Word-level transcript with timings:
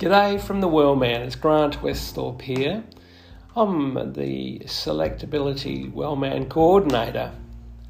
G'day 0.00 0.40
from 0.40 0.62
the 0.62 0.66
Wellman, 0.66 1.20
it's 1.20 1.36
Grant 1.36 1.82
Westhorpe 1.82 2.40
here. 2.40 2.82
I'm 3.54 4.14
the 4.14 4.60
Selectability 4.60 5.92
Wellman 5.92 6.48
Coordinator. 6.48 7.32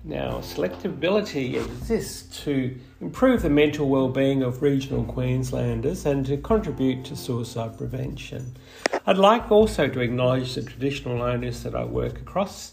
Now, 0.03 0.41
selectability 0.41 1.55
exists 1.55 2.43
to 2.43 2.77
improve 3.01 3.43
the 3.43 3.49
mental 3.49 3.89
well-being 3.89 4.43
of 4.43 4.61
regional 4.61 5.05
Queenslanders 5.05 6.05
and 6.05 6.27
to 6.27 6.37
contribute 6.39 7.05
to 7.05 7.15
suicide 7.15 7.79
prevention. 7.79 8.57
I'd 9.07 9.17
like 9.17 9.53
also 9.53 9.87
to 9.87 10.01
acknowledge 10.01 10.57
the 10.57 10.63
traditional 10.63 11.23
owners 11.23 11.63
that 11.63 11.77
I 11.77 11.85
work 11.85 12.19
across 12.19 12.73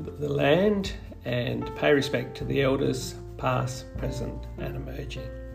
the 0.00 0.28
land 0.28 0.92
and 1.24 1.72
pay 1.76 1.92
respect 1.92 2.36
to 2.38 2.44
the 2.44 2.62
elders, 2.62 3.14
past, 3.36 3.84
present, 3.96 4.42
and 4.58 4.74
emerging. 4.74 5.45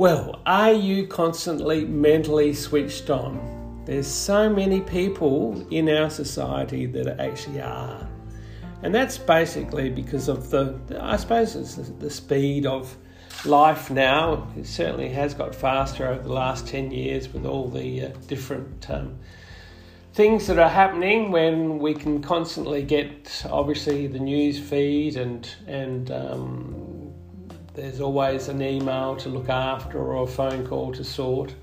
Well, 0.00 0.40
are 0.46 0.72
you 0.72 1.06
constantly 1.06 1.84
mentally 1.84 2.54
switched 2.54 3.10
on? 3.10 3.82
There's 3.84 4.06
so 4.06 4.48
many 4.48 4.80
people 4.80 5.62
in 5.70 5.90
our 5.90 6.08
society 6.08 6.86
that 6.86 7.20
actually 7.20 7.60
are. 7.60 8.08
And 8.82 8.94
that's 8.94 9.18
basically 9.18 9.90
because 9.90 10.28
of 10.28 10.48
the, 10.48 10.80
I 10.98 11.16
suppose, 11.16 11.54
it's 11.54 11.74
the 11.74 12.08
speed 12.08 12.64
of 12.64 12.96
life 13.44 13.90
now. 13.90 14.48
It 14.56 14.66
certainly 14.66 15.10
has 15.10 15.34
got 15.34 15.54
faster 15.54 16.08
over 16.08 16.22
the 16.22 16.32
last 16.32 16.66
10 16.66 16.92
years 16.92 17.30
with 17.30 17.44
all 17.44 17.68
the 17.68 18.06
uh, 18.06 18.08
different 18.26 18.88
um, 18.88 19.18
things 20.14 20.46
that 20.46 20.58
are 20.58 20.70
happening 20.70 21.30
when 21.30 21.78
we 21.78 21.92
can 21.92 22.22
constantly 22.22 22.84
get, 22.84 23.44
obviously, 23.50 24.06
the 24.06 24.18
news 24.18 24.58
feed 24.58 25.18
and, 25.18 25.46
and 25.66 26.10
um, 26.10 27.09
there's 27.80 28.00
always 28.02 28.48
an 28.48 28.60
email 28.60 29.16
to 29.16 29.30
look 29.30 29.48
after 29.48 29.98
or 29.98 30.24
a 30.24 30.26
phone 30.26 30.66
call 30.66 30.92
to 30.92 31.02
sort. 31.02 31.54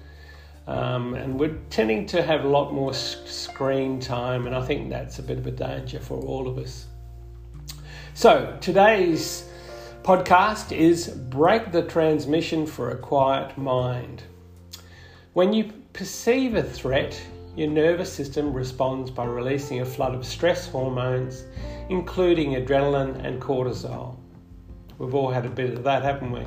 Um, 0.66 1.14
and 1.14 1.40
we're 1.40 1.60
tending 1.70 2.08
to 2.08 2.24
have 2.24 2.44
a 2.44 2.48
lot 2.48 2.74
more 2.74 2.92
screen 2.94 4.00
time, 4.00 4.48
and 4.48 4.56
I 4.56 4.66
think 4.66 4.90
that's 4.90 5.20
a 5.20 5.24
bit 5.24 5.38
of 5.38 5.46
a 5.46 5.52
danger 5.52 6.00
for 6.00 6.18
all 6.18 6.48
of 6.48 6.58
us. 6.58 6.88
So, 8.16 8.58
today's 8.60 9.48
podcast 10.02 10.76
is 10.76 11.08
Break 11.08 11.72
the 11.72 11.84
Transmission 11.84 12.66
for 12.66 12.90
a 12.90 12.98
Quiet 12.98 13.56
Mind. 13.56 14.24
When 15.34 15.54
you 15.54 15.72
perceive 15.94 16.56
a 16.56 16.64
threat, 16.64 17.22
your 17.56 17.70
nervous 17.70 18.12
system 18.12 18.54
responds 18.54 19.12
by 19.12 19.26
releasing 19.26 19.82
a 19.82 19.86
flood 19.86 20.16
of 20.16 20.26
stress 20.26 20.68
hormones, 20.68 21.46
including 21.90 22.56
adrenaline 22.56 23.24
and 23.24 23.40
cortisol. 23.40 24.18
We've 24.98 25.14
all 25.14 25.30
had 25.30 25.46
a 25.46 25.50
bit 25.50 25.74
of 25.74 25.84
that, 25.84 26.04
haven't 26.04 26.32
we? 26.32 26.44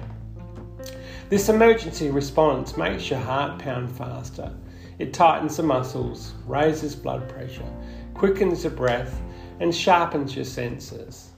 This 1.28 1.48
emergency 1.48 2.10
response 2.10 2.76
makes 2.76 3.08
your 3.08 3.20
heart 3.20 3.60
pound 3.60 3.92
faster. 3.92 4.52
It 4.98 5.14
tightens 5.14 5.56
the 5.56 5.62
muscles, 5.62 6.34
raises 6.46 6.96
blood 6.96 7.28
pressure, 7.28 7.70
quickens 8.14 8.64
the 8.64 8.70
breath, 8.70 9.20
and 9.60 9.74
sharpens 9.74 10.34
your 10.34 10.44
senses. 10.44 11.30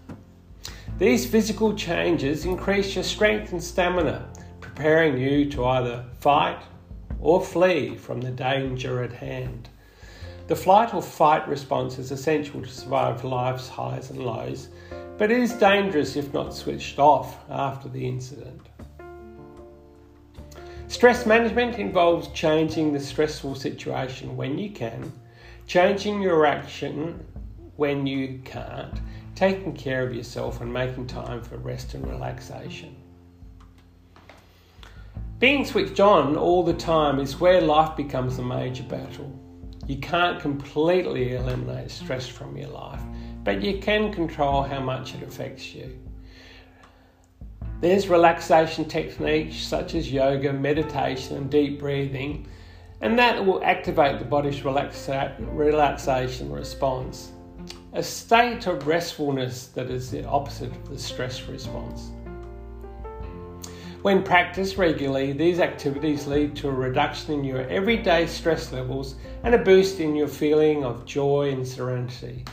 These 0.98 1.26
physical 1.26 1.74
changes 1.74 2.46
increase 2.46 2.94
your 2.94 3.04
strength 3.04 3.52
and 3.52 3.62
stamina, 3.62 4.28
preparing 4.60 5.18
you 5.18 5.50
to 5.50 5.66
either 5.66 6.06
fight 6.20 6.62
or 7.20 7.44
flee 7.44 7.96
from 7.96 8.20
the 8.20 8.30
danger 8.30 9.02
at 9.02 9.12
hand. 9.12 9.68
The 10.48 10.56
flight 10.56 10.94
or 10.94 11.02
fight 11.02 11.46
response 11.46 11.98
is 11.98 12.10
essential 12.10 12.62
to 12.62 12.68
survive 12.68 13.24
life's 13.24 13.68
highs 13.68 14.10
and 14.10 14.24
lows 14.24 14.68
but 15.22 15.30
it 15.30 15.38
is 15.38 15.52
dangerous 15.52 16.16
if 16.16 16.34
not 16.34 16.52
switched 16.52 16.98
off 16.98 17.48
after 17.48 17.88
the 17.88 18.04
incident. 18.04 18.60
Stress 20.88 21.26
management 21.26 21.78
involves 21.78 22.26
changing 22.32 22.92
the 22.92 22.98
stressful 22.98 23.54
situation 23.54 24.36
when 24.36 24.58
you 24.58 24.68
can, 24.70 25.12
changing 25.68 26.20
your 26.20 26.44
action 26.44 27.24
when 27.76 28.04
you 28.04 28.40
can't, 28.44 29.00
taking 29.36 29.72
care 29.72 30.04
of 30.04 30.12
yourself, 30.12 30.60
and 30.60 30.72
making 30.72 31.06
time 31.06 31.40
for 31.40 31.56
rest 31.56 31.94
and 31.94 32.04
relaxation. 32.04 32.96
Being 35.38 35.64
switched 35.64 36.00
on 36.00 36.36
all 36.36 36.64
the 36.64 36.74
time 36.74 37.20
is 37.20 37.38
where 37.38 37.60
life 37.60 37.96
becomes 37.96 38.40
a 38.40 38.42
major 38.42 38.82
battle. 38.82 39.32
You 39.86 39.98
can't 39.98 40.40
completely 40.40 41.36
eliminate 41.36 41.92
stress 41.92 42.26
from 42.26 42.56
your 42.56 42.70
life, 42.70 43.02
but 43.44 43.62
you 43.62 43.78
can 43.78 44.12
control 44.12 44.62
how 44.62 44.80
much 44.80 45.14
it 45.14 45.22
affects 45.22 45.74
you. 45.74 45.98
There's 47.80 48.08
relaxation 48.08 48.84
techniques 48.84 49.56
such 49.56 49.94
as 49.94 50.12
yoga, 50.12 50.52
meditation, 50.52 51.36
and 51.36 51.50
deep 51.50 51.80
breathing, 51.80 52.46
and 53.00 53.18
that 53.18 53.44
will 53.44 53.62
activate 53.64 54.20
the 54.20 54.24
body's 54.24 54.60
relaxa- 54.60 55.34
relaxation 55.40 56.52
response. 56.52 57.32
A 57.94 58.02
state 58.02 58.66
of 58.68 58.86
restfulness 58.86 59.66
that 59.74 59.90
is 59.90 60.10
the 60.10 60.24
opposite 60.24 60.70
of 60.70 60.88
the 60.88 60.98
stress 60.98 61.42
response. 61.48 62.12
When 64.02 64.22
practiced 64.22 64.78
regularly, 64.78 65.32
these 65.32 65.60
activities 65.60 66.26
lead 66.26 66.56
to 66.56 66.68
a 66.68 66.72
reduction 66.72 67.34
in 67.34 67.44
your 67.44 67.68
everyday 67.68 68.26
stress 68.26 68.72
levels 68.72 69.16
and 69.42 69.54
a 69.54 69.58
boost 69.58 70.00
in 70.00 70.16
your 70.16 70.28
feeling 70.28 70.84
of 70.84 71.04
joy 71.04 71.50
and 71.50 71.66
serenity. 71.66 72.44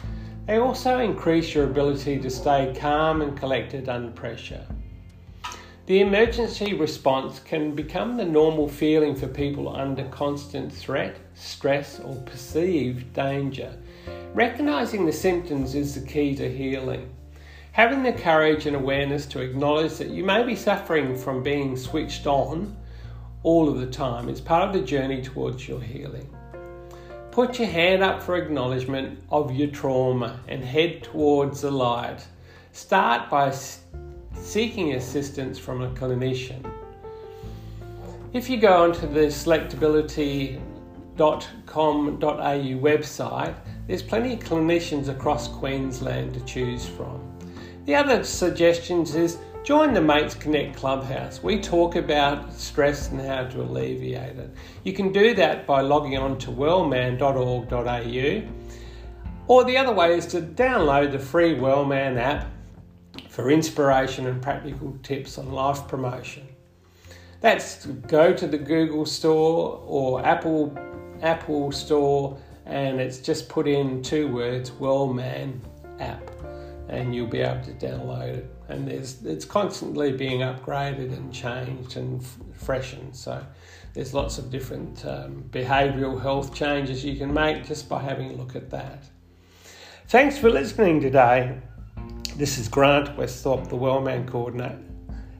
They 0.49 0.57
also 0.57 0.97
increase 0.97 1.53
your 1.53 1.65
ability 1.65 2.17
to 2.21 2.29
stay 2.31 2.73
calm 2.75 3.21
and 3.21 3.37
collected 3.37 3.87
under 3.87 4.09
pressure. 4.09 4.65
The 5.85 5.99
emergency 5.99 6.73
response 6.73 7.39
can 7.39 7.75
become 7.75 8.17
the 8.17 8.25
normal 8.25 8.67
feeling 8.67 9.15
for 9.15 9.27
people 9.27 9.69
under 9.69 10.05
constant 10.05 10.73
threat, 10.73 11.17
stress, 11.35 11.99
or 11.99 12.15
perceived 12.23 13.13
danger. 13.13 13.77
Recognizing 14.33 15.05
the 15.05 15.13
symptoms 15.13 15.75
is 15.75 15.93
the 15.93 16.07
key 16.07 16.33
to 16.37 16.51
healing. 16.51 17.11
Having 17.73 18.01
the 18.01 18.13
courage 18.13 18.65
and 18.65 18.75
awareness 18.75 19.27
to 19.27 19.41
acknowledge 19.41 19.99
that 19.99 20.09
you 20.09 20.23
may 20.23 20.43
be 20.43 20.55
suffering 20.55 21.15
from 21.15 21.43
being 21.43 21.77
switched 21.77 22.25
on 22.25 22.75
all 23.43 23.69
of 23.69 23.79
the 23.79 23.85
time 23.85 24.27
is 24.27 24.41
part 24.41 24.67
of 24.67 24.73
the 24.73 24.81
journey 24.81 25.21
towards 25.21 25.67
your 25.67 25.79
healing. 25.79 26.27
Put 27.39 27.57
your 27.57 27.69
hand 27.69 28.03
up 28.03 28.21
for 28.21 28.35
acknowledgement 28.35 29.23
of 29.31 29.55
your 29.55 29.69
trauma 29.69 30.41
and 30.49 30.61
head 30.61 31.03
towards 31.03 31.61
the 31.61 31.71
light. 31.71 32.19
Start 32.73 33.29
by 33.29 33.55
seeking 34.33 34.95
assistance 34.95 35.57
from 35.57 35.81
a 35.81 35.89
clinician. 35.91 36.69
If 38.33 38.49
you 38.49 38.57
go 38.57 38.83
onto 38.83 39.07
the 39.07 39.27
selectability.com.au 39.27 40.59
website, 42.19 43.55
there's 43.87 44.03
plenty 44.03 44.33
of 44.33 44.39
clinicians 44.41 45.07
across 45.07 45.47
Queensland 45.47 46.33
to 46.33 46.41
choose 46.41 46.85
from. 46.85 47.21
The 47.85 47.95
other 47.95 48.25
suggestions 48.25 49.15
is 49.15 49.37
Join 49.63 49.93
the 49.93 50.01
Mates 50.01 50.33
Connect 50.35 50.75
Clubhouse. 50.75 51.43
We 51.43 51.59
talk 51.59 51.95
about 51.95 52.53
stress 52.53 53.09
and 53.11 53.21
how 53.21 53.43
to 53.43 53.61
alleviate 53.61 54.37
it. 54.37 54.49
You 54.83 54.93
can 54.93 55.11
do 55.11 55.35
that 55.35 55.67
by 55.67 55.81
logging 55.81 56.17
on 56.17 56.37
to 56.39 56.49
wellman.org.au, 56.49 58.41
or 59.47 59.63
the 59.65 59.77
other 59.77 59.91
way 59.91 60.17
is 60.17 60.25
to 60.27 60.41
download 60.41 61.11
the 61.11 61.19
free 61.19 61.59
Wellman 61.59 62.17
app 62.17 62.47
for 63.27 63.51
inspiration 63.51 64.25
and 64.27 64.41
practical 64.41 64.97
tips 65.03 65.37
on 65.37 65.51
life 65.51 65.87
promotion. 65.87 66.47
That's 67.41 67.85
go 67.85 68.33
to 68.33 68.47
the 68.47 68.57
Google 68.57 69.05
Store 69.05 69.83
or 69.85 70.25
Apple 70.25 70.75
Apple 71.21 71.71
Store, 71.73 72.37
and 72.65 72.99
it's 72.99 73.19
just 73.19 73.49
put 73.49 73.67
in 73.67 74.01
two 74.01 74.29
words 74.29 74.71
Wellman 74.71 75.61
app 75.99 76.31
and 76.89 77.13
you'll 77.13 77.27
be 77.27 77.39
able 77.39 77.63
to 77.63 77.73
download 77.73 78.37
it. 78.37 78.55
And 78.67 78.87
there's 78.87 79.23
it's 79.23 79.45
constantly 79.45 80.11
being 80.11 80.41
upgraded 80.41 81.13
and 81.13 81.33
changed 81.33 81.97
and 81.97 82.21
f- 82.21 82.37
freshened. 82.53 83.15
So 83.15 83.45
there's 83.93 84.13
lots 84.13 84.37
of 84.37 84.49
different 84.49 85.05
um, 85.05 85.45
behavioural 85.51 86.21
health 86.21 86.53
changes 86.53 87.05
you 87.05 87.15
can 87.15 87.33
make 87.33 87.65
just 87.65 87.87
by 87.87 88.01
having 88.01 88.31
a 88.31 88.33
look 88.33 88.55
at 88.55 88.69
that. 88.71 89.03
Thanks 90.07 90.37
for 90.37 90.49
listening 90.49 90.99
today. 90.99 91.59
This 92.35 92.57
is 92.57 92.67
Grant 92.67 93.15
Westhorpe, 93.17 93.69
the 93.69 93.75
Wellman 93.75 94.27
Coordinator 94.27 94.79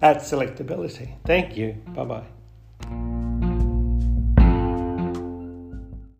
at 0.01 0.17
Selectability. 0.17 1.15
Thank 1.25 1.57
you. 1.57 1.73
Bye 1.95 2.05
bye. 2.05 2.38